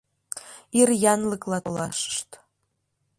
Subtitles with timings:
[0.79, 2.29] Ир янлыкла толашышт.